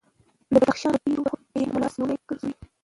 [0.51, 2.53] د بدخشان په ډېرو برخو کې مو لاس نیولي ګرځوي.